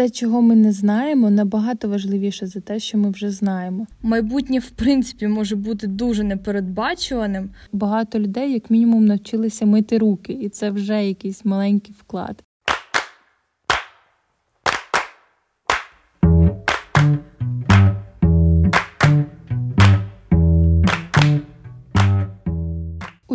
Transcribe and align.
те, 0.00 0.10
чого 0.10 0.42
ми 0.42 0.56
не 0.56 0.72
знаємо, 0.72 1.30
набагато 1.30 1.88
важливіше 1.88 2.46
за 2.46 2.60
те, 2.60 2.78
що 2.78 2.98
ми 2.98 3.10
вже 3.10 3.30
знаємо. 3.30 3.86
Майбутнє, 4.02 4.58
в 4.58 4.70
принципі, 4.70 5.26
може 5.26 5.56
бути 5.56 5.86
дуже 5.86 6.24
непередбачуваним. 6.24 7.50
Багато 7.72 8.18
людей, 8.18 8.52
як 8.52 8.70
мінімум, 8.70 9.06
навчилися 9.06 9.66
мити 9.66 9.98
руки, 9.98 10.32
і 10.32 10.48
це 10.48 10.70
вже 10.70 11.06
якийсь 11.06 11.44
маленький 11.44 11.94
вклад. 11.98 12.44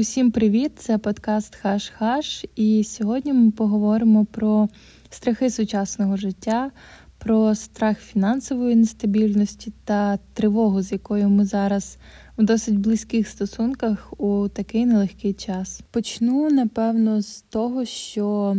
Усім 0.06 0.32
привіт! 0.32 0.72
Це 0.78 0.98
подкаст 0.98 1.58
Хаш-Хаш, 1.64 2.46
і 2.56 2.84
сьогодні 2.84 3.34
ми 3.34 3.52
поговоримо 3.52 4.26
про 4.26 4.70
страхи 5.10 5.50
сучасного 5.50 6.18
життя, 6.18 6.72
про 7.18 7.56
страх 7.56 8.00
фінансової 8.00 8.76
нестабільності 8.76 9.74
та 9.86 10.20
тривогу, 10.34 10.82
з 10.82 10.92
якою 10.92 11.30
ми 11.30 11.46
зараз 11.46 11.98
в 12.38 12.44
досить 12.44 12.80
близьких 12.80 13.28
стосунках 13.28 14.14
у 14.18 14.48
такий 14.48 14.86
нелегкий 14.86 15.34
час. 15.34 15.82
Почну 15.92 16.50
напевно 16.50 17.22
з 17.22 17.42
того, 17.42 17.86
що 17.86 18.58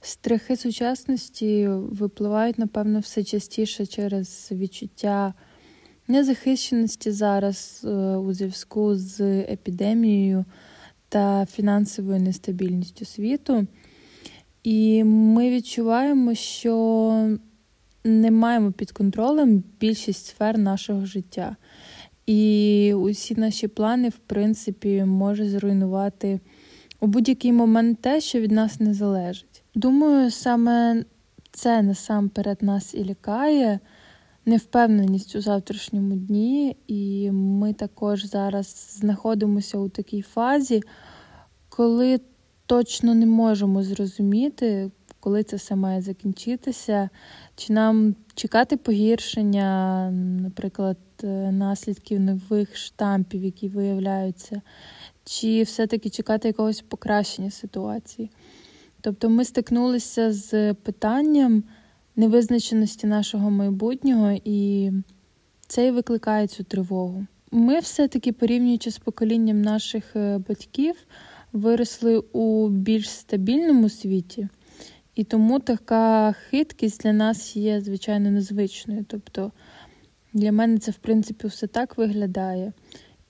страхи 0.00 0.56
сучасності 0.56 1.68
випливають, 1.68 2.58
напевно, 2.58 3.00
все 3.00 3.24
частіше 3.24 3.86
через 3.86 4.48
відчуття. 4.52 5.34
Незахищеності 6.08 7.10
зараз 7.10 7.82
е, 7.84 7.88
у 8.16 8.34
зв'язку 8.34 8.96
з 8.96 9.20
епідемією 9.40 10.44
та 11.08 11.46
фінансовою 11.46 12.20
нестабільністю 12.20 13.04
світу. 13.04 13.66
І 14.62 15.04
ми 15.04 15.50
відчуваємо, 15.50 16.34
що 16.34 17.38
не 18.04 18.30
маємо 18.30 18.72
під 18.72 18.92
контролем 18.92 19.64
більшість 19.80 20.26
сфер 20.26 20.58
нашого 20.58 21.06
життя. 21.06 21.56
І 22.26 22.94
усі 22.94 23.34
наші 23.34 23.68
плани, 23.68 24.08
в 24.08 24.18
принципі, 24.26 25.04
може 25.04 25.48
зруйнувати 25.48 26.40
у 27.00 27.06
будь-який 27.06 27.52
момент 27.52 28.00
те, 28.00 28.20
що 28.20 28.40
від 28.40 28.52
нас 28.52 28.80
не 28.80 28.94
залежить. 28.94 29.62
Думаю, 29.74 30.30
саме 30.30 31.04
це 31.50 31.82
насамперед 31.82 32.62
нас 32.62 32.94
і 32.94 33.04
лякає 33.04 33.80
невпевненість 34.48 35.36
у 35.36 35.40
завтрашньому 35.40 36.16
дні, 36.16 36.76
і 36.86 37.30
ми 37.30 37.72
також 37.72 38.24
зараз 38.24 38.96
знаходимося 38.98 39.78
у 39.78 39.88
такій 39.88 40.22
фазі, 40.22 40.82
коли 41.68 42.20
точно 42.66 43.14
не 43.14 43.26
можемо 43.26 43.82
зрозуміти, 43.82 44.90
коли 45.20 45.42
це 45.42 45.56
все 45.56 45.76
має 45.76 46.02
закінчитися, 46.02 47.08
чи 47.56 47.72
нам 47.72 48.14
чекати 48.34 48.76
погіршення, 48.76 50.10
наприклад, 50.42 50.98
е, 51.24 51.52
наслідків 51.52 52.20
нових 52.20 52.76
штампів, 52.76 53.44
які 53.44 53.68
виявляються, 53.68 54.62
чи 55.24 55.62
все-таки 55.62 56.10
чекати 56.10 56.48
якогось 56.48 56.80
покращення 56.80 57.50
ситуації. 57.50 58.30
Тобто 59.00 59.30
ми 59.30 59.44
стикнулися 59.44 60.32
з 60.32 60.74
питанням 60.74 61.64
невизначеності 62.18 63.06
нашого 63.06 63.50
майбутнього, 63.50 64.38
і 64.44 64.90
це 65.66 65.86
і 65.86 65.90
викликає 65.90 66.46
цю 66.46 66.64
тривогу. 66.64 67.26
Ми 67.50 67.78
все-таки, 67.78 68.32
порівнюючи 68.32 68.90
з 68.90 68.98
поколінням 68.98 69.62
наших 69.62 70.16
е, 70.16 70.38
батьків, 70.48 70.94
виросли 71.52 72.18
у 72.18 72.68
більш 72.68 73.10
стабільному 73.10 73.88
світі, 73.88 74.48
і 75.14 75.24
тому 75.24 75.58
така 75.58 76.32
хиткість 76.32 77.02
для 77.02 77.12
нас 77.12 77.56
є 77.56 77.80
звичайно 77.80 78.30
незвичною. 78.30 79.04
Тобто 79.08 79.52
для 80.32 80.52
мене 80.52 80.78
це, 80.78 80.90
в 80.90 80.96
принципі, 80.96 81.46
все 81.46 81.66
так 81.66 81.98
виглядає. 81.98 82.72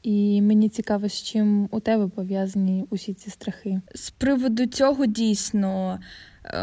І 0.02 0.42
мені 0.42 0.68
цікаво, 0.68 1.08
з 1.08 1.22
чим 1.22 1.68
у 1.70 1.80
тебе 1.80 2.08
пов'язані 2.08 2.84
усі 2.90 3.14
ці 3.14 3.30
страхи. 3.30 3.80
З 3.94 4.10
приводу 4.10 4.66
цього 4.66 5.06
дійсно 5.06 5.98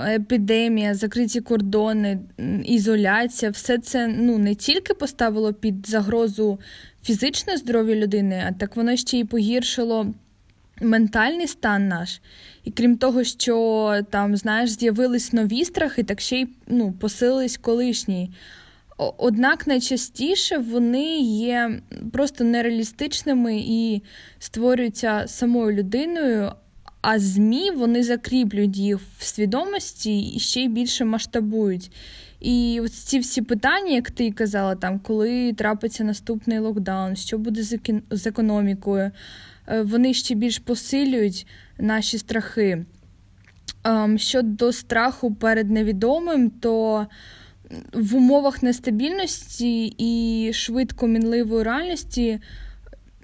епідемія, 0.08 0.96
закриті 0.96 1.42
кордони, 1.42 2.20
ізоляція, 2.66 3.52
все 3.52 3.78
це 3.78 4.08
ну 4.08 4.38
не 4.38 4.56
тільки 4.56 4.94
поставило 4.94 5.54
під 5.54 5.88
загрозу 5.88 6.60
фізичне 7.04 7.58
здоров'я 7.58 7.96
людини, 7.96 8.44
а 8.48 8.52
так 8.52 8.76
воно 8.76 8.96
ще 8.96 9.18
й 9.20 9.24
погіршило 9.24 10.14
ментальний 10.82 11.48
стан 11.48 11.88
наш. 11.88 12.22
І 12.64 12.72
крім 12.72 12.98
того, 12.98 13.24
що 13.24 14.02
там, 14.10 14.38
знаєш, 14.38 14.70
з'явились 14.70 15.34
нові 15.34 15.66
страхи, 15.66 16.04
так 16.04 16.22
ще 16.22 16.40
й 16.40 16.48
ну, 16.68 16.92
посилились 16.92 17.58
колишні. 17.58 18.32
Однак 18.98 19.68
найчастіше 19.68 20.58
вони 20.58 21.20
є 21.20 21.80
просто 22.14 22.44
нереалістичними 22.44 23.58
і 23.58 24.02
створюються 24.40 25.24
самою 25.28 25.78
людиною, 25.78 26.52
а 27.08 27.20
ЗМІ 27.20 27.72
вони 27.72 28.04
закріплюють 28.04 28.78
їх 28.78 29.00
в 29.18 29.24
свідомості 29.24 30.22
і 30.22 30.40
ще 30.40 30.62
й 30.62 30.68
більше 30.68 31.06
масштабують. 31.06 31.92
І 32.40 32.80
ось 32.84 32.92
ці 32.92 33.20
всі 33.20 33.42
питання, 33.42 33.92
як 33.92 34.12
ти 34.12 34.32
казала, 34.32 34.76
там 34.76 35.00
коли 35.00 35.54
трапиться 35.54 36.04
наступний 36.04 36.60
локдаун, 36.60 37.16
що 37.16 37.38
буде 37.38 37.64
з 38.12 38.28
економікою, 38.28 39.12
е, 39.68 39.82
вони 39.82 40.14
ще 40.14 40.36
більш 40.36 40.60
посилюють 40.60 41.48
наші 41.78 42.18
страхи. 42.18 42.86
Ем, 43.84 44.18
щодо 44.18 44.72
страху 44.72 45.36
перед 45.36 45.72
невідомим, 45.72 46.50
то 46.50 47.08
в 47.94 48.16
умовах 48.16 48.64
нестабільності 48.64 49.96
і 49.98 50.52
швидко 50.54 51.08
мінливої 51.08 51.64
реальності 51.64 52.40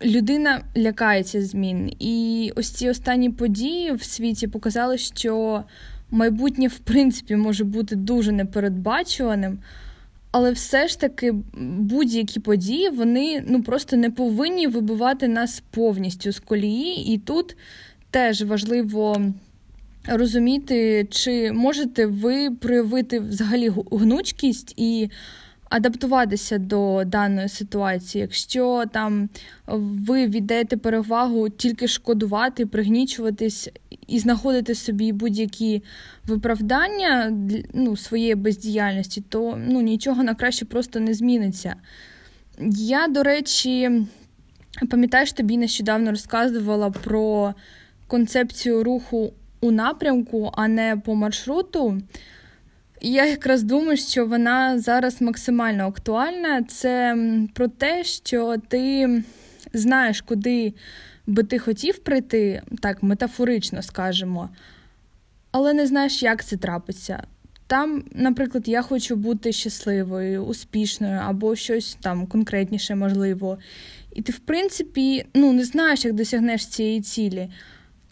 людина 0.03 0.61
лякається 0.77 1.41
змін. 1.41 1.91
І 1.99 2.51
ось 2.55 2.69
ці 2.69 2.89
останні 2.89 3.29
події 3.29 3.91
в 3.91 4.03
світі 4.03 4.47
показали, 4.47 4.97
що 4.97 5.63
майбутнє, 6.11 6.67
в 6.67 6.79
принципі, 6.79 7.35
може 7.35 7.63
бути 7.63 7.95
дуже 7.95 8.31
непередбачуваним. 8.31 9.59
Але 10.31 10.51
все 10.51 10.87
ж 10.87 10.99
таки 10.99 11.33
будь-які 11.77 12.39
події 12.39 12.89
вони 12.89 13.43
ну 13.47 13.63
просто 13.63 13.97
не 13.97 14.11
повинні 14.11 14.67
вибивати 14.67 15.27
нас 15.27 15.63
повністю 15.71 16.31
з 16.31 16.39
колії. 16.39 17.13
І 17.13 17.17
тут 17.17 17.57
теж 18.11 18.41
важливо 18.41 19.33
розуміти, 20.07 21.07
чи 21.11 21.51
можете 21.51 22.05
ви 22.05 22.51
проявити 22.51 23.19
взагалі 23.19 23.71
гнучкість 23.91 24.73
і 24.77 25.09
адаптуватися 25.71 26.57
до 26.57 27.03
даної 27.05 27.49
ситуації. 27.49 28.21
Якщо 28.21 28.83
там 28.91 29.29
ви 29.67 30.27
віддаєте 30.27 30.77
перевагу 30.77 31.49
тільки 31.49 31.87
шкодувати, 31.87 32.65
пригнічуватись 32.65 33.69
і 34.07 34.19
знаходити 34.19 34.75
собі 34.75 35.11
будь-які 35.11 35.83
виправдання 36.27 37.37
ну, 37.73 37.97
своєї 37.97 38.35
бездіяльності, 38.35 39.23
то 39.29 39.59
ну, 39.67 39.81
нічого 39.81 40.23
на 40.23 40.35
краще 40.35 40.65
просто 40.65 40.99
не 40.99 41.13
зміниться. 41.13 41.75
Я, 42.71 43.07
до 43.07 43.23
речі, 43.23 44.05
пам'ятаєш, 44.89 45.33
тобі 45.33 45.57
нещодавно 45.57 46.11
розказувала 46.11 46.89
про 46.89 47.53
концепцію 48.07 48.83
руху 48.83 49.33
у 49.61 49.71
напрямку, 49.71 50.51
а 50.53 50.67
не 50.67 51.01
по 51.05 51.15
маршруту. 51.15 52.01
Я 53.01 53.25
якраз 53.25 53.63
думаю, 53.63 53.97
що 53.97 54.25
вона 54.25 54.79
зараз 54.79 55.21
максимально 55.21 55.87
актуальна. 55.87 56.63
Це 56.63 57.17
про 57.53 57.67
те, 57.67 58.03
що 58.03 58.55
ти 58.67 59.23
знаєш, 59.73 60.21
куди 60.21 60.73
би 61.27 61.43
ти 61.43 61.59
хотів 61.59 61.97
прийти, 61.97 62.61
так 62.81 63.03
метафорично 63.03 63.81
скажемо, 63.81 64.49
але 65.51 65.73
не 65.73 65.87
знаєш, 65.87 66.23
як 66.23 66.45
це 66.45 66.57
трапиться. 66.57 67.23
Там, 67.67 68.03
наприклад, 68.11 68.67
я 68.67 68.81
хочу 68.81 69.15
бути 69.15 69.51
щасливою, 69.51 70.43
успішною 70.43 71.19
або 71.25 71.55
щось 71.55 71.97
там 72.01 72.27
конкретніше 72.27 72.95
можливо. 72.95 73.57
І 74.15 74.21
ти, 74.21 74.31
в 74.31 74.39
принципі, 74.39 75.25
ну, 75.33 75.53
не 75.53 75.63
знаєш, 75.65 76.05
як 76.05 76.13
досягнеш 76.13 76.67
цієї 76.67 77.01
цілі. 77.01 77.49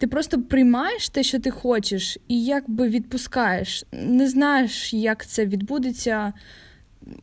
Ти 0.00 0.06
просто 0.06 0.42
приймаєш 0.42 1.08
те, 1.08 1.22
що 1.22 1.40
ти 1.40 1.50
хочеш, 1.50 2.18
і 2.28 2.44
якби 2.44 2.88
відпускаєш. 2.88 3.84
Не 3.92 4.28
знаєш, 4.28 4.94
як 4.94 5.26
це 5.26 5.46
відбудеться 5.46 6.32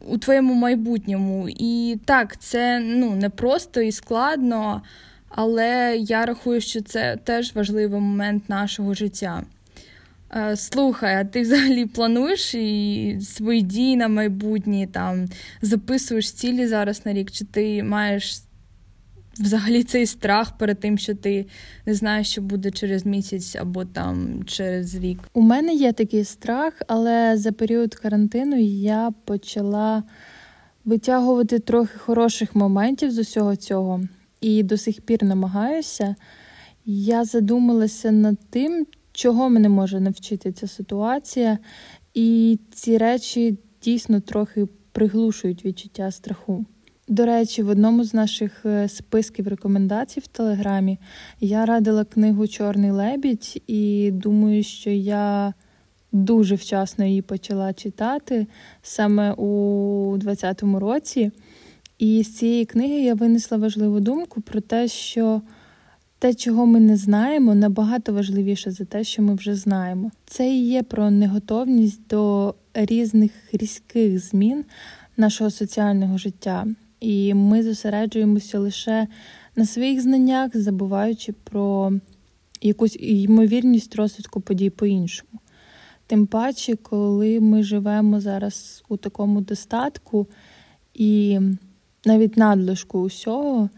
у 0.07 0.17
твоєму 0.17 0.53
майбутньому. 0.53 1.49
І 1.49 1.99
так, 2.05 2.39
це 2.39 2.79
ну, 2.79 3.15
не 3.15 3.29
просто 3.29 3.81
і 3.81 3.91
складно, 3.91 4.81
але 5.29 5.97
я 5.99 6.25
рахую, 6.25 6.61
що 6.61 6.81
це 6.81 7.17
теж 7.23 7.55
важливий 7.55 7.99
момент 7.99 8.49
нашого 8.49 8.93
життя. 8.93 9.43
Е, 10.35 10.55
слухай, 10.55 11.15
а 11.15 11.25
ти 11.25 11.41
взагалі 11.41 11.85
плануєш 11.85 12.55
і 12.55 13.19
свої 13.21 13.61
дії 13.61 13.95
на 13.95 14.07
майбутнє, 14.07 14.87
там 14.91 15.25
записуєш 15.61 16.31
цілі 16.31 16.67
зараз 16.67 17.05
на 17.05 17.13
рік, 17.13 17.31
чи 17.31 17.45
ти 17.45 17.83
маєш 17.83 18.41
взагалі 19.39 19.83
цей 19.83 20.05
страх 20.05 20.57
перед 20.57 20.79
тим, 20.79 20.97
що 20.97 21.15
ти 21.15 21.45
не 21.85 21.93
знаєш, 21.93 22.29
що 22.31 22.41
буде 22.41 22.71
через 22.71 23.05
місяць 23.05 23.55
або 23.55 23.85
там 23.85 24.43
через 24.45 24.95
рік? 24.95 25.19
У 25.33 25.41
мене 25.41 25.73
є 25.73 25.93
такий 25.93 26.23
страх, 26.23 26.73
але 26.87 27.37
за 27.37 27.51
період 27.51 27.95
карантину 27.95 28.55
я 28.59 29.11
почала 29.25 30.03
витягувати 30.85 31.59
трохи 31.59 31.97
хороших 31.97 32.55
моментів 32.55 33.11
з 33.11 33.17
усього 33.17 33.55
цього 33.55 34.01
і 34.41 34.63
до 34.63 34.77
сих 34.77 35.01
пір 35.01 35.23
намагаюся. 35.23 36.15
Я 36.85 37.25
задумалася 37.25 38.11
над 38.11 38.37
тим, 38.49 38.87
чого 39.11 39.49
мене 39.49 39.69
може 39.69 39.99
навчити 39.99 40.51
ця 40.51 40.67
ситуація, 40.67 41.57
і 42.13 42.59
ці 42.73 42.97
речі 42.97 43.57
дійсно 43.83 44.19
трохи 44.19 44.67
приглушують 44.91 45.65
відчуття 45.65 46.11
страху. 46.11 46.65
До 47.09 47.25
речі, 47.25 47.63
в 47.63 47.69
одному 47.69 48.03
з 48.03 48.13
наших 48.13 48.65
е, 48.65 48.89
списків 48.89 49.47
рекомендацій 49.47 50.19
в 50.19 50.27
Телеграмі 50.27 50.97
я 51.39 51.65
радила 51.65 52.05
книгу 52.05 52.47
Чорний 52.47 52.91
лебідь, 52.91 53.61
і 53.67 54.11
думаю, 54.13 54.63
що 54.63 54.89
я 54.89 55.53
дуже 56.11 56.55
вчасно 56.55 57.05
її 57.05 57.21
почала 57.21 57.73
читати 57.73 58.47
саме 58.81 59.31
у 59.31 60.17
2020 60.17 60.63
році. 60.81 61.31
І 61.99 62.23
з 62.23 62.35
цієї 62.35 62.65
книги 62.65 63.01
я 63.01 63.13
винесла 63.13 63.57
важливу 63.57 63.99
думку 63.99 64.41
про 64.41 64.61
те, 64.61 64.87
що 64.87 65.41
те, 66.19 66.33
чого 66.33 66.65
ми 66.65 66.79
не 66.79 66.97
знаємо, 66.97 67.55
набагато 67.55 68.13
важливіше 68.13 68.71
за 68.71 68.85
те, 68.85 69.03
що 69.03 69.21
ми 69.21 69.35
вже 69.35 69.55
знаємо. 69.55 70.11
Це 70.25 70.49
і 70.49 70.67
є 70.67 70.83
про 70.83 71.11
неготовність 71.11 72.01
до 72.09 72.55
різних 72.73 73.31
різких 73.51 74.19
змін 74.19 74.65
нашого 75.17 75.49
соціального 75.49 76.17
життя. 76.17 76.65
І 76.99 77.33
ми 77.33 77.63
зосереджуємося 77.63 78.59
лише 78.59 79.07
на 79.55 79.65
своїх 79.65 80.01
знаннях, 80.01 80.57
забуваючи 80.57 81.33
про 81.43 81.93
якусь 82.61 82.97
ймовірність 82.99 83.95
розвитку 83.95 84.41
подій 84.41 84.69
по-іншому. 84.69 85.39
Тим 86.07 86.27
паче, 86.27 86.75
коли 86.75 87.39
ми 87.39 87.63
живемо 87.63 88.21
зараз 88.21 88.83
у 88.89 88.97
такому 88.97 89.41
достатку 89.41 90.27
і 90.93 91.39
навіть 92.05 92.37
надлишку 92.37 92.99
усього, 92.99 93.69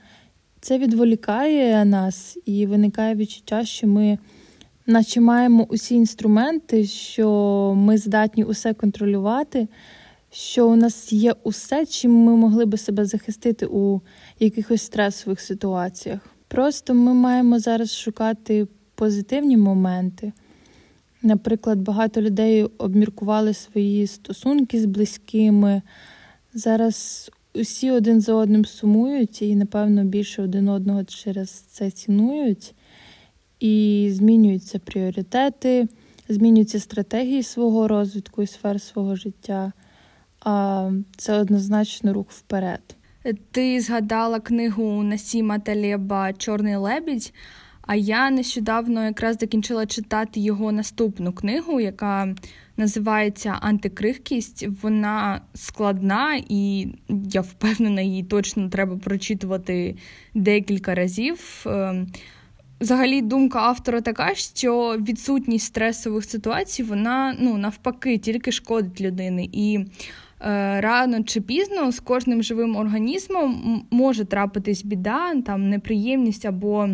це 0.62 0.77
відволікає 0.77 1.86
нас 1.86 2.38
і 2.45 2.65
виникає 2.65 3.15
відчуття, 3.15 3.65
що 3.65 3.88
ми, 3.88 4.18
наче 4.86 5.22
маємо 5.22 5.65
усі 5.69 5.95
інструменти, 5.95 6.86
що 6.86 7.30
ми 7.77 7.98
здатні 7.98 8.44
усе 8.44 8.74
контролювати, 8.74 9.68
що 10.31 10.68
у 10.68 10.76
нас 10.76 11.14
є 11.14 11.36
усе, 11.44 11.86
чим 11.86 12.12
ми 12.12 12.36
могли 12.36 12.66
би 12.66 12.78
себе 12.78 13.06
захистити 13.06 13.66
у 13.66 14.02
якихось 14.40 14.81
стресових 14.81 15.42
ситуаціях. 15.42 16.20
Просто 16.48 16.94
ми 16.94 17.14
маємо 17.14 17.60
зараз 17.60 17.98
шукати 17.98 18.68
позитивні 18.96 19.58
моменти. 19.58 20.34
Наприклад, 21.22 21.80
багато 21.80 22.22
людей 22.22 22.64
обміркували 22.64 23.54
свої 23.54 24.08
стосунки 24.08 24.81
з 24.81 24.86
близькими. 24.86 25.81
Зараз 26.54 27.32
усі 27.54 27.92
один 27.92 28.22
за 28.22 28.34
одним 28.34 28.66
сумують 28.66 29.42
і, 29.42 29.56
напевно, 29.56 30.04
більше 30.04 30.42
один 30.42 30.70
одного 30.70 31.04
через 31.04 31.50
це 31.50 31.92
цінують, 31.92 32.74
і 33.60 34.10
змінюються 34.14 34.80
пріоритети, 34.80 35.88
змінюються 36.30 36.80
стратегії 36.80 37.44
свого 37.44 37.88
розвитку 37.88 38.44
і 38.44 38.48
сфер 38.48 38.82
свого 38.82 39.16
життя. 39.16 39.74
Це 41.18 41.39
однозначно 41.39 42.13
рух 42.13 42.31
вперед. 42.31 42.95
Ти 43.51 43.81
згадала 43.81 44.39
книгу 44.39 45.03
Насіма 45.03 45.59
Талєба 45.59 46.33
Чорний 46.33 46.75
лебідь. 46.75 47.33
А 47.89 47.95
я 47.95 48.30
нещодавно 48.30 49.06
якраз 49.06 49.38
закінчила 49.38 49.86
читати 49.86 50.39
його 50.39 50.71
наступну 50.71 51.33
книгу, 51.33 51.80
яка 51.80 52.36
називається 52.77 53.57
Антикрихкість. 53.62 54.68
Вона 54.81 55.41
складна, 55.53 56.41
і 56.50 56.88
я 57.09 57.41
впевнена, 57.41 58.01
її 58.01 58.24
точно 58.24 58.69
треба 58.69 58.97
прочитувати 58.97 59.95
декілька 60.33 60.95
разів. 60.95 61.63
Ем, 61.65 62.07
взагалі, 62.81 63.21
думка 63.21 63.59
автора 63.59 64.01
така, 64.01 64.36
що 64.36 64.97
відсутність 64.97 65.65
стресових 65.65 66.25
ситуацій, 66.25 66.83
вона 66.83 67.36
ну, 67.39 67.57
навпаки 67.57 68.18
тільки 68.18 68.51
шкодить 68.51 69.01
людини. 69.01 69.50
І 69.51 69.80
е, 69.80 69.86
рано 70.80 71.24
чи 71.24 71.41
пізно 71.41 71.91
з 71.91 72.00
кожним 72.00 72.44
живим 72.44 72.75
організмом 72.75 73.86
може 73.91 74.25
трапитись 74.25 74.83
біда, 74.83 75.41
там 75.41 75.69
неприємність 75.69 76.45
або 76.45 76.89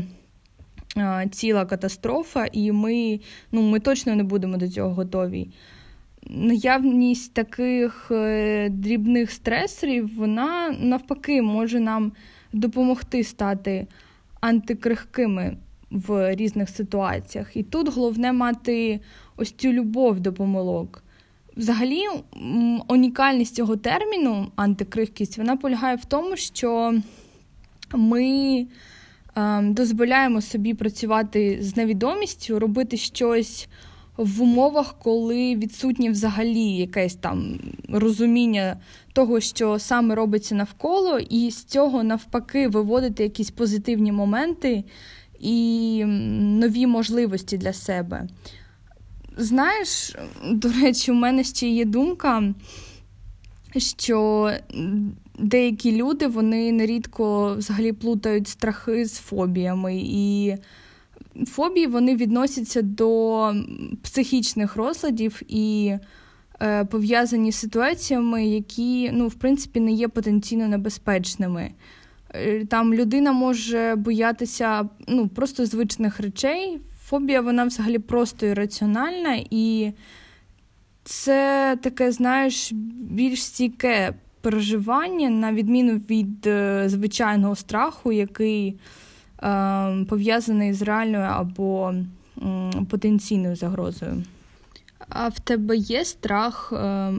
ціла 1.32 1.66
катастрофа, 1.66 2.46
і 2.52 2.72
ми, 2.72 3.20
ну, 3.52 3.62
ми 3.62 3.80
точно 3.80 4.16
не 4.16 4.24
будемо 4.24 4.58
до 4.58 4.68
цього 4.68 4.94
готові. 4.94 5.50
Наявність 6.30 7.34
таких 7.34 8.08
е, 8.12 8.70
дрібних 8.70 9.32
стресорів, 9.32 10.16
вона 10.16 10.76
навпаки 10.80 11.42
може 11.42 11.80
нам 11.80 12.12
допомогти 12.54 13.24
стати 13.24 13.88
антикрихкими 14.42 15.58
в 15.92 16.36
різних 16.36 16.70
ситуаціях. 16.70 17.58
І 17.58 17.64
тут 17.64 17.96
головне 17.96 18.34
мати 18.34 19.00
ось 19.38 19.52
цю 19.52 19.72
любов 19.74 20.20
до 20.20 20.34
помилок. 20.34 21.05
Взагалі, 21.58 22.04
унікальність 22.88 23.56
цього 23.56 23.78
терміну 23.78 24.52
антикрихкість 24.56 25.38
вона 25.38 25.58
полягає 25.58 25.96
в 25.96 26.06
тому, 26.06 26.36
що 26.36 26.94
ми 27.94 28.68
Ем, 29.36 29.74
дозволяємо 29.74 30.42
собі 30.42 30.74
працювати 30.74 31.58
з 31.62 31.78
невідомістю, 31.78 32.60
робити 32.60 32.98
щось 32.98 33.68
в 34.18 34.42
умовах, 34.42 34.96
коли 35.00 35.56
відсутнє 35.56 36.10
взагалі 36.10 36.76
якесь 36.76 37.16
там 37.16 37.60
розуміння 37.90 38.78
того, 39.14 39.40
що 39.40 39.80
саме 39.80 40.16
робиться 40.16 40.56
навколо, 40.56 41.20
і 41.20 41.52
з 41.52 41.64
цього 41.64 42.04
навпаки 42.04 42.68
виводити 42.68 43.24
якісь 43.24 43.52
позитивні 43.52 44.12
моменти 44.12 44.84
і 45.40 46.04
нові 46.40 46.88
можливості 46.88 47.58
для 47.58 47.74
себе. 47.74 48.28
Знаєш, 49.38 50.16
до 50.52 50.72
речі, 50.82 51.12
у 51.12 51.16
мене 51.16 51.44
ще 51.44 51.68
є 51.68 51.86
думка, 51.86 52.54
що 53.78 54.52
деякі 55.40 55.92
люди 55.96 56.28
вони 56.28 56.72
нерідко 56.72 57.56
взагалі 57.56 57.94
плутають 57.94 58.48
страхи 58.48 59.06
з 59.06 59.18
фобіями. 59.18 59.96
І 60.04 60.56
фобії 61.48 61.88
вони 61.88 62.16
відносяться 62.16 62.82
до 62.82 63.54
психічних 64.02 64.76
розладів 64.76 65.42
і 65.48 65.94
е, 66.62 66.86
пов'язані 66.86 67.52
з 67.52 67.56
ситуаціями, 67.56 68.48
які, 68.48 69.12
ну, 69.14 69.28
в 69.28 69.34
принципі, 69.34 69.80
не 69.80 69.92
є 69.92 70.08
потенційно 70.08 70.68
небезпечними. 70.68 71.72
Е, 72.34 72.66
там 72.66 72.94
людина 72.94 73.32
може 73.32 73.96
боятися 73.98 74.90
ну, 75.08 75.28
просто 75.28 75.66
звичних 75.66 76.20
речей. 76.20 76.80
Фобія, 77.06 77.42
вона 77.42 77.66
взагалі 77.66 78.00
просто 78.00 78.46
ірраціональна, 78.46 79.44
і 79.50 79.92
це 81.04 81.78
таке, 81.82 82.12
знаєш, 82.12 82.72
більш 83.02 83.44
стійке 83.44 84.14
переживання, 84.42 85.30
на 85.30 85.54
відміну 85.54 85.94
від 85.94 86.48
е, 86.48 86.84
звичайного 86.90 87.56
страху, 87.56 88.12
який 88.12 88.80
е, 89.44 90.06
пов'язаний 90.10 90.74
з 90.74 90.82
реальною 90.82 91.24
або 91.24 91.94
потенційною 92.90 93.56
загрозою. 93.56 94.24
А 95.10 95.28
в 95.28 95.40
тебе 95.40 95.78
є 95.78 96.06
страх 96.06 96.74
е, 96.74 96.78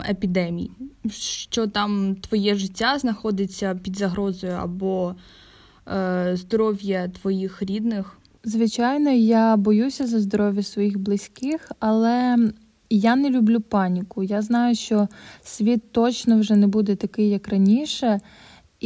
епідемій, 0.09 0.71
що 1.11 1.67
там 1.67 2.17
твоє 2.17 2.55
життя 2.55 2.99
знаходиться 2.99 3.75
під 3.83 3.97
загрозою 3.97 4.53
або 4.53 5.15
е, 5.89 6.31
здоров'я 6.37 7.09
твоїх 7.09 7.63
рідних? 7.63 8.19
Звичайно, 8.49 9.11
я 9.11 9.57
боюся 9.57 10.07
за 10.07 10.21
здоров'я 10.21 10.63
своїх 10.63 10.99
близьких, 10.99 11.73
але 11.81 12.39
я 12.91 13.17
не 13.17 13.31
люблю 13.31 13.61
паніку. 13.61 14.23
Я 14.23 14.43
знаю, 14.43 14.75
що 14.75 15.09
світ 15.45 15.93
точно 15.93 16.41
вже 16.41 16.57
не 16.57 16.67
буде 16.67 16.97
такий, 16.97 17.29
як 17.31 17.49
раніше, 17.49 18.21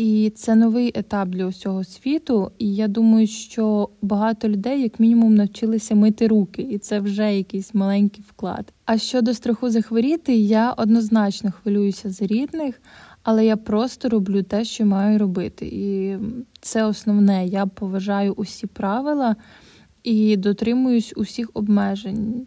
і 0.01 0.31
це 0.31 0.55
новий 0.55 0.93
етап 0.95 1.29
для 1.29 1.47
усього 1.47 1.85
світу. 1.85 2.53
І 2.59 2.75
я 2.75 2.89
думаю, 2.89 3.27
що 3.27 3.89
багато 4.03 4.49
людей, 4.49 4.83
як 4.83 5.01
мінімум, 5.01 5.35
навчилися 5.35 5.95
мити 5.95 6.27
руки, 6.27 6.63
і 6.63 6.79
це 6.79 7.01
вже 7.01 7.37
якийсь 7.37 7.75
маленький 7.75 8.25
вклад. 8.29 8.73
А 8.85 8.99
щодо 8.99 9.35
страху 9.35 9.71
захворіти, 9.71 10.37
я 10.37 10.73
однозначно 10.73 11.53
хвилююся 11.53 12.11
за 12.11 12.27
рідних, 12.27 12.83
але 13.23 13.47
я 13.47 13.57
просто 13.57 14.09
роблю 14.09 14.43
те, 14.43 14.65
що 14.65 14.87
маю 14.87 15.19
робити. 15.19 15.67
І 15.67 16.17
це 16.61 16.85
основне. 16.85 17.47
Я 17.47 17.67
поважаю 17.67 18.33
усі 18.33 18.67
правила 18.67 19.37
і 20.03 20.37
дотримуюсь 20.37 21.13
усіх 21.17 21.51
обмежень 21.55 22.47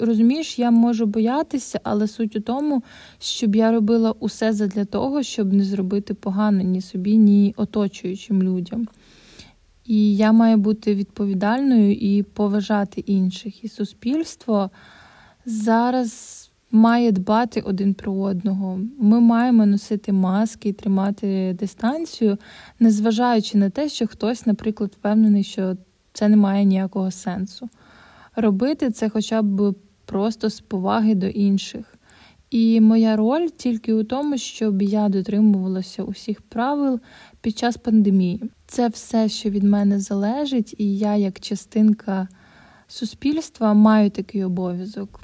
розумієш, 0.00 0.58
я 0.58 0.70
можу 0.70 1.06
боятися, 1.06 1.80
але 1.82 2.08
суть 2.08 2.36
у 2.36 2.40
тому, 2.40 2.82
щоб 3.18 3.56
я 3.56 3.72
робила 3.72 4.14
усе 4.20 4.52
задля 4.52 4.84
того, 4.84 5.22
щоб 5.22 5.52
не 5.52 5.64
зробити 5.64 6.14
погано 6.14 6.62
ні 6.62 6.80
собі, 6.80 7.16
ні 7.16 7.54
оточуючим 7.56 8.42
людям. 8.42 8.88
І 9.84 10.16
я 10.16 10.32
маю 10.32 10.56
бути 10.56 10.94
відповідальною 10.94 11.92
і 11.92 12.22
поважати 12.22 13.00
інших. 13.00 13.64
І 13.64 13.68
суспільство 13.68 14.70
зараз 15.46 16.44
має 16.70 17.12
дбати 17.12 17.60
один 17.60 17.94
про 17.94 18.12
одного. 18.12 18.80
Ми 18.98 19.20
маємо 19.20 19.66
носити 19.66 20.12
маски 20.12 20.68
і 20.68 20.72
тримати 20.72 21.56
дистанцію, 21.60 22.38
незважаючи 22.80 23.58
на 23.58 23.70
те, 23.70 23.88
що 23.88 24.06
хтось, 24.06 24.46
наприклад, 24.46 24.92
впевнений, 24.98 25.44
що 25.44 25.76
це 26.12 26.28
не 26.28 26.36
має 26.36 26.64
ніякого 26.64 27.10
сенсу. 27.10 27.68
Робити 28.40 28.90
це 28.90 29.08
хоча 29.08 29.42
б 29.42 29.74
просто 30.04 30.50
з 30.50 30.60
поваги 30.60 31.14
до 31.14 31.26
інших. 31.26 31.94
І 32.50 32.80
моя 32.80 33.16
роль 33.16 33.48
тільки 33.48 33.94
у 33.94 34.04
тому, 34.04 34.38
щоб 34.38 34.82
я 34.82 35.08
дотримувалася 35.08 36.02
усіх 36.02 36.42
правил 36.42 37.00
під 37.40 37.58
час 37.58 37.76
пандемії. 37.76 38.42
Це 38.66 38.88
все, 38.88 39.28
що 39.28 39.50
від 39.50 39.62
мене 39.62 40.00
залежить, 40.00 40.74
і 40.78 40.98
я, 40.98 41.16
як 41.16 41.40
частинка 41.40 42.28
суспільства, 42.88 43.74
маю 43.74 44.10
такий 44.10 44.44
обов'язок. 44.44 45.20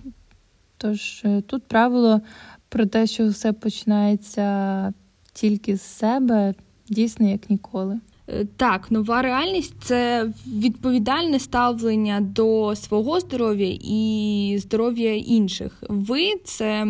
Тож 0.77 1.23
е, 1.25 1.41
тут 1.41 1.63
правило 1.63 2.21
про 2.69 2.87
те, 2.87 3.07
що 3.07 3.29
все 3.29 3.53
починається 3.53 4.93
тільки 5.33 5.77
з 5.77 5.83
себе, 5.83 6.55
дійсно 6.89 7.29
як 7.29 7.51
ніколи. 7.51 8.01
Е, 8.29 8.45
так, 8.57 8.91
нова 8.91 9.23
реальність 9.23 9.75
це 9.83 10.31
відповідальне 10.47 11.39
ставлення 11.39 12.21
до 12.21 12.77
свого 12.77 13.21
здоров'я 13.21 13.79
і 13.81 14.57
здоров'я 14.59 15.15
інших. 15.15 15.83
Ви 15.89 16.35
це 16.45 16.87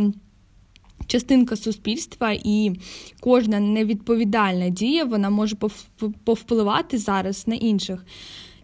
частинка 1.07 1.57
суспільства, 1.57 2.37
і 2.45 2.73
кожна 3.21 3.61
невідповідальна 3.61 4.69
дія 4.69 5.05
вона 5.05 5.31
може 5.31 5.57
повпливати 6.25 6.99
зараз 6.99 7.47
на 7.49 7.55
інших. 7.55 8.05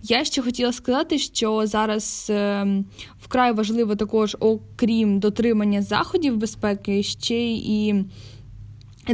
Я 0.03 0.25
ще 0.25 0.43
хотіла 0.43 0.73
сказати, 0.73 1.19
що 1.19 1.67
зараз 1.67 2.27
ем, 2.31 2.85
вкрай 3.21 3.53
важливо 3.53 3.97
також, 3.97 4.37
окрім 4.41 5.19
дотримання 5.19 5.83
заходів 5.83 6.37
безпеки, 6.37 7.03
ще 7.03 7.53
і 7.53 8.05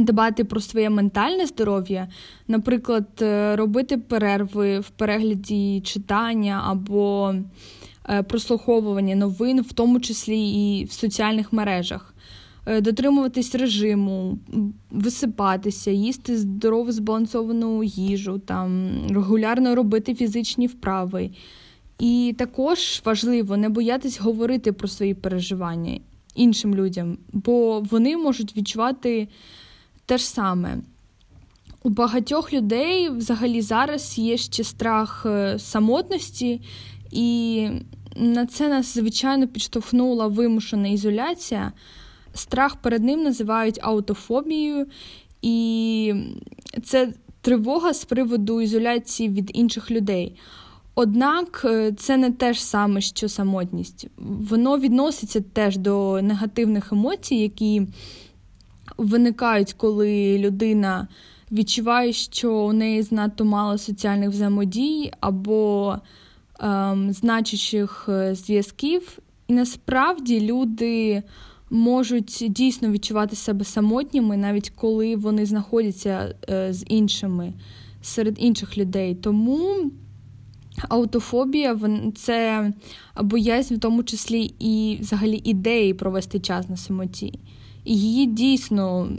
дбати 0.01 0.43
про 0.43 0.61
своє 0.61 0.89
ментальне 0.89 1.45
здоров'я, 1.45 2.07
наприклад, 2.47 3.07
е, 3.21 3.55
робити 3.55 3.97
перерви 3.97 4.79
в 4.79 4.89
перегляді 4.89 5.81
читання 5.85 6.63
або 6.65 7.33
е, 8.09 8.23
прослуховування 8.23 9.15
новин, 9.15 9.61
в 9.61 9.73
тому 9.73 9.99
числі 9.99 10.39
і 10.39 10.85
в 10.85 10.91
соціальних 10.91 11.53
мережах. 11.53 12.13
Е, 12.65 12.81
дотримуватись 12.81 13.55
режиму, 13.55 14.39
висипатися, 14.91 15.91
їсти 15.91 16.37
здорову 16.37 16.91
збалансовану 16.91 17.83
їжу, 17.83 18.41
там, 18.45 18.91
регулярно 19.09 19.75
робити 19.75 20.15
фізичні 20.15 20.67
вправи. 20.67 21.29
І 21.99 22.35
також 22.37 23.01
важливо 23.05 23.57
не 23.57 23.69
боятись 23.69 24.19
говорити 24.19 24.71
про 24.71 24.87
свої 24.87 25.13
переживання 25.13 25.99
іншим 26.35 26.75
людям, 26.75 27.17
бо 27.33 27.79
вони 27.79 28.17
можуть 28.17 28.57
відчувати 28.57 29.27
те 30.07 30.17
ж 30.17 30.29
саме. 30.29 30.77
У 31.83 31.89
багатьох 31.89 32.53
людей 32.53 33.09
взагалі 33.09 33.61
зараз 33.61 34.17
є 34.17 34.37
ще 34.37 34.63
страх 34.63 35.25
е, 35.25 35.59
самотності, 35.59 36.61
і 37.11 37.69
на 38.15 38.45
це 38.45 38.69
нас, 38.69 38.93
звичайно, 38.93 39.47
підштовхнула 39.47 40.27
вимушена 40.27 40.87
ізоляція. 40.87 41.71
Страх 42.33 42.75
перед 42.75 43.03
ним 43.03 43.23
називають 43.23 43.79
аутофобією, 43.81 44.85
і 45.41 46.13
це 46.83 47.13
тривога 47.41 47.93
з 47.93 48.05
приводу 48.05 48.61
ізоляції 48.61 49.29
від 49.29 49.51
інших 49.53 49.91
людей. 49.91 50.35
Однак 50.95 51.61
е, 51.65 51.91
це 51.91 52.17
не 52.17 52.31
те 52.31 52.53
ж 52.53 52.65
саме, 52.65 53.01
що 53.01 53.29
самотність. 53.29 54.07
Воно 54.17 54.79
відноситься 54.79 55.41
теж 55.41 55.77
до 55.77 56.21
негативних 56.21 56.91
емоцій, 56.91 57.35
які 57.35 57.87
виникають, 58.97 59.73
коли 59.73 60.37
людина 60.37 61.07
відчуває, 61.51 62.13
що 62.13 62.53
у 62.53 62.73
неї 62.73 63.01
знадто 63.01 63.45
мало 63.45 63.77
соціальних 63.77 64.29
взаємодій 64.29 65.11
або 65.19 65.95
ем, 66.59 67.13
значущих 67.13 68.05
е, 68.09 68.35
зв'язків. 68.35 69.19
І 69.47 69.53
насправді 69.53 70.41
люди 70.41 71.23
можуть 71.69 72.45
дійсно 72.49 72.91
відчувати 72.91 73.35
себе 73.35 73.65
самотніми, 73.65 74.37
навіть 74.37 74.69
коли 74.69 75.15
вони 75.15 75.45
знаходяться 75.45 76.35
е, 76.49 76.73
з 76.73 76.85
іншими 76.87 77.53
серед 78.01 78.35
інших 78.39 78.77
людей. 78.77 79.15
Тому 79.15 79.91
аутофобія 80.89 81.79
це 82.15 82.71
боязнь, 83.21 83.75
в 83.75 83.79
тому 83.79 84.03
числі 84.03 84.53
і 84.59 84.97
взагалі 85.01 85.41
ідеї 85.43 85.93
провести 85.93 86.39
час 86.39 86.69
на 86.69 86.77
самоті. 86.77 87.39
Її 87.89 88.25
дійсно 88.25 89.09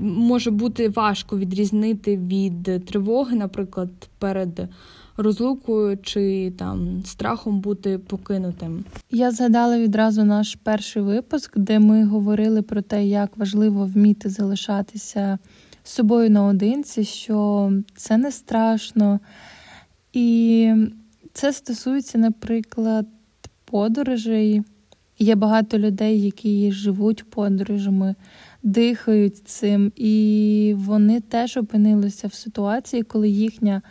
може 0.00 0.50
бути 0.50 0.88
важко 0.88 1.38
відрізнити 1.38 2.16
від 2.16 2.86
тривоги, 2.86 3.36
наприклад, 3.36 3.90
перед 4.18 4.68
розлукою 5.16 5.98
чи 6.02 6.52
там 6.58 7.02
страхом 7.04 7.60
бути 7.60 7.98
покинутим. 7.98 8.84
Я 9.10 9.30
згадала 9.30 9.78
відразу 9.78 10.24
наш 10.24 10.54
перший 10.54 11.02
випуск, 11.02 11.58
де 11.58 11.78
ми 11.78 12.04
говорили 12.04 12.62
про 12.62 12.82
те, 12.82 13.06
як 13.06 13.36
важливо 13.36 13.86
вміти 13.86 14.28
залишатися 14.28 15.38
собою 15.84 16.30
наодинці, 16.30 17.04
що 17.04 17.72
це 17.96 18.16
не 18.16 18.32
страшно. 18.32 19.20
І 20.12 20.74
це 21.32 21.52
стосується, 21.52 22.18
наприклад, 22.18 23.06
подорожей. 23.64 24.62
Є 25.22 25.34
багато 25.34 25.78
людей, 25.78 26.20
які 26.20 26.72
живуть 26.72 27.30
подорожами, 27.30 28.14
дихають 28.62 29.48
цим, 29.48 29.92
і 29.96 30.74
вони 30.78 31.20
теж 31.20 31.56
опинилися 31.56 32.28
в 32.28 32.34
ситуації, 32.34 33.02
коли 33.02 33.28
їхня 33.28 33.82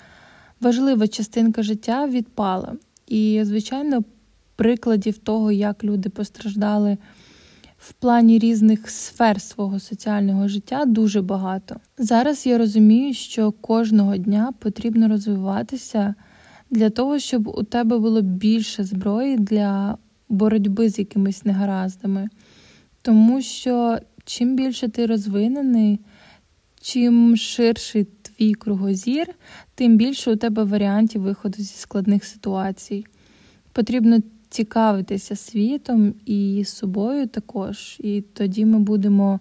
важлива 0.62 1.08
частинка 1.08 1.64
життя 1.64 2.08
відпала. 2.08 2.74
І, 3.08 3.42
звичайно, 3.44 4.04
прикладів 4.56 5.18
того, 5.18 5.52
як 5.52 5.84
люди 5.84 6.10
постраждали 6.10 6.98
в 7.78 7.94
плані 7.94 8.40
різних 8.40 8.90
сфер 8.90 9.42
свого 9.42 9.80
соціального 9.80 10.48
життя, 10.48 10.86
дуже 10.86 11.22
багато. 11.22 11.76
Зараз 11.98 12.46
я 12.46 12.58
розумію, 12.58 13.14
що 13.14 13.52
кожного 13.52 14.18
дня 14.18 14.54
потрібно 14.60 15.08
розвиватися 15.08 16.16
для 16.70 16.90
того, 16.90 17.20
щоб 17.20 17.48
у 17.48 17.64
тебе 17.64 18.00
було 18.00 18.22
більше 18.22 18.84
зброї 18.84 19.38
для 19.38 19.98
боротьби 20.32 20.90
з 20.90 21.00
якимись 21.00 21.46
негараздами. 21.46 22.30
Тому 23.02 23.42
що 23.42 24.00
чим 24.26 24.56
більше 24.56 24.88
ти 24.88 25.06
розвинений, 25.06 26.00
чим 26.82 27.38
ширший 27.38 28.08
твій 28.22 28.54
кругозір, 28.54 29.28
тим 29.76 29.98
більше 29.98 30.32
у 30.32 30.36
тебе 30.36 30.64
варіантів 30.64 31.22
виходу 31.22 31.56
зі 31.58 31.78
складних 31.78 32.26
ситуацій. 32.26 33.06
Потрібно 33.72 34.18
цікавитися 34.50 35.36
світом 35.36 36.14
і 36.26 36.64
собою 36.66 37.28
також, 37.28 37.98
і 38.00 38.22
тоді 38.34 38.66
ми 38.66 38.80
будемо 38.80 39.40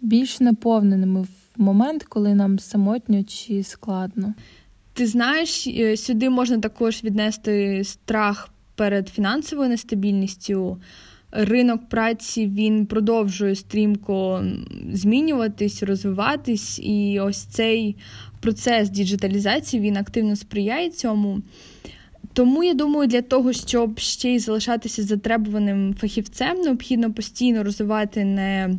більш 0.00 0.40
наповненими 0.40 1.22
в 1.22 1.28
момент, 1.56 2.04
коли 2.04 2.34
нам 2.34 2.58
самотньо 2.58 3.24
чи 3.24 3.62
складно. 3.62 4.34
Ти 4.92 5.06
знаєш, 5.06 5.66
е, 5.66 5.96
сюди 5.96 6.30
можна 6.30 6.58
також 6.58 7.04
віднести 7.04 7.84
страх 7.84 8.53
перед 8.74 9.08
фінансовою 9.08 9.68
нестабільністю. 9.68 10.80
Ринок 11.36 11.88
праці 11.88 12.46
він 12.46 12.86
продовжує 12.86 13.54
стрімко 13.54 14.44
змінюватись, 14.92 15.82
розвиватись, 15.82 16.78
і 16.78 17.20
ось 17.20 17.42
цей 17.42 17.96
процес 18.40 18.90
діджиталізації 18.90 19.82
він 19.82 19.96
активно 19.96 20.36
сприяє 20.36 20.90
цьому. 20.90 21.42
Тому 22.32 22.64
я 22.64 22.74
думаю, 22.74 23.08
для 23.08 23.22
того, 23.22 23.52
щоб 23.52 23.98
ще 23.98 24.30
й 24.30 24.38
залишатися 24.38 25.02
затребуваним 25.02 25.94
фахівцем, 25.94 26.60
необхідно 26.60 27.12
постійно 27.12 27.64
розвивати 27.64 28.24
не 28.24 28.78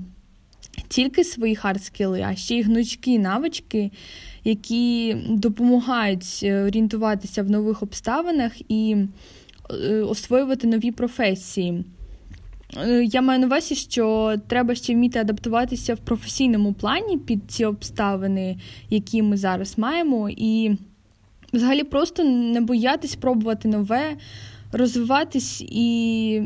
тільки 0.88 1.24
свої 1.24 1.56
хардскіли, 1.56 2.22
а 2.22 2.36
ще 2.36 2.56
й 2.56 2.62
гнучкі 2.62 3.20
навички, 3.20 3.92
які 4.44 5.16
допомагають 5.30 6.40
е, 6.44 6.64
орієнтуватися 6.64 7.44
в 7.44 7.50
нових 7.50 7.84
обставинах 7.84 8.52
і 8.70 8.98
освоювати 10.10 10.68
нові 10.68 10.92
професії. 10.92 11.84
Е, 12.78 13.04
я 13.04 13.22
маю 13.22 13.40
на 13.40 13.48
увазі, 13.48 13.76
що 13.76 14.36
треба 14.48 14.76
ще 14.76 14.94
вміти 14.94 15.20
адаптуватися 15.20 15.94
в 15.94 15.98
професійному 15.98 16.74
плані 16.74 17.18
під 17.18 17.40
ці 17.48 17.66
обставини, 17.66 18.58
які 18.90 19.22
ми 19.22 19.38
зараз 19.38 19.78
маємо, 19.78 20.30
і 20.30 20.78
взагалі 21.54 21.84
просто 21.84 22.24
не 22.24 22.62
боятись 22.62 23.16
пробувати 23.16 23.68
нове, 23.68 24.16
розвиватись 24.72 25.62
і 25.62 26.42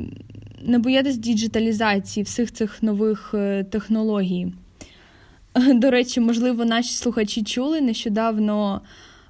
не 0.62 0.80
боятись 0.80 1.18
діджиталізації 1.18 2.24
всіх 2.24 2.52
цих 2.52 2.84
нових 2.84 3.32
е, 3.34 3.64
технологій. 3.64 4.54
До 5.74 5.92
речі, 5.92 6.20
можливо, 6.20 6.66
наші 6.66 6.94
слухачі 6.94 7.44
чули 7.44 7.82
нещодавно 7.82 8.82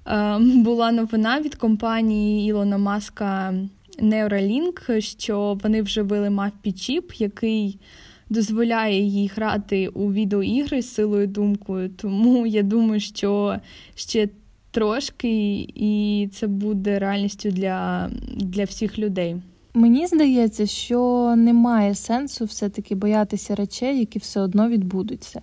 е, 0.08 0.38
була 0.40 0.92
новина 0.92 1.42
від 1.42 1.56
компанії 1.56 2.50
Ілона 2.50 2.78
Маска 2.78 3.54
Neuralink, 4.02 5.02
що 5.02 5.58
вони 5.64 5.82
вживили 5.82 6.30
мавпі-чіп, 6.30 7.14
який 7.18 7.80
дозволяє 8.30 9.02
їй 9.02 9.32
грати 9.36 9.88
у 9.88 10.14
відеоігри 10.14 10.82
з 10.82 10.94
силою 10.94 11.28
думкою. 11.28 11.90
Тому 11.90 12.46
я 12.46 12.64
думаю, 12.64 13.00
що 13.00 13.56
ще 13.96 14.30
трошки, 14.72 15.60
і 15.76 16.30
це 16.34 16.48
буде 16.48 17.00
реальністю 17.00 17.52
для, 17.52 18.10
для 18.36 18.64
всіх 18.64 19.00
людей. 19.00 19.36
Мені 19.74 20.08
здається, 20.08 20.66
що 20.66 21.34
немає 21.38 21.96
сенсу 21.96 22.46
все-таки 22.46 22.96
боятися 22.96 23.56
речей, 23.56 24.00
які 24.00 24.20
все 24.20 24.42
одно 24.42 24.70
відбудуться. 24.70 25.42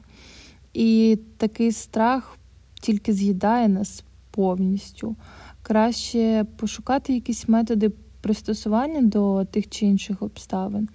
І 0.74 1.18
такий 1.36 1.72
страх 1.72 2.38
тільки 2.80 3.12
з'їдає 3.12 3.68
нас 3.68 4.04
повністю. 4.30 5.16
Краще 5.62 6.44
пошукати 6.56 7.14
якісь 7.14 7.48
методи 7.48 7.90
пристосування 8.20 9.02
до 9.02 9.44
тих 9.44 9.68
чи 9.68 9.86
інших 9.86 10.22
обставин, 10.22 10.88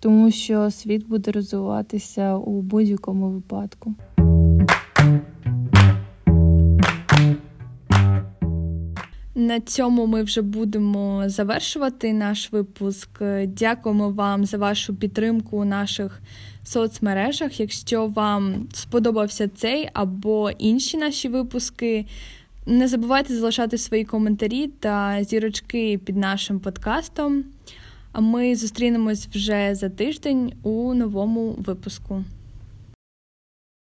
тому 0.00 0.30
що 0.30 0.70
світ 0.70 1.06
буде 1.08 1.30
розвиватися 1.30 2.36
у 2.36 2.62
будь-якому 2.62 3.30
випадку. 3.30 3.94
На 9.34 9.60
цьому 9.60 10.06
ми 10.06 10.22
вже 10.22 10.42
будемо 10.42 11.22
завершувати 11.26 12.12
наш 12.12 12.52
випуск. 12.52 13.08
Дякуємо 13.46 14.10
вам 14.10 14.44
за 14.44 14.58
вашу 14.58 14.94
підтримку 14.94 15.56
у 15.56 15.64
наших 15.64 16.20
соцмережах. 16.64 17.60
Якщо 17.60 18.06
вам 18.06 18.68
сподобався 18.72 19.48
цей 19.48 19.88
або 19.92 20.50
інші 20.50 20.96
наші 20.96 21.28
випуски, 21.28 22.06
не 22.66 22.88
забувайте 22.88 23.36
залишати 23.36 23.78
свої 23.78 24.04
коментарі 24.04 24.66
та 24.66 25.24
зірочки 25.24 25.98
під 26.04 26.16
нашим 26.16 26.60
подкастом. 26.60 27.44
А 28.12 28.20
ми 28.20 28.56
зустрінемось 28.56 29.26
вже 29.26 29.74
за 29.74 29.88
тиждень 29.88 30.52
у 30.62 30.94
новому 30.94 31.50
випуску. 31.58 32.24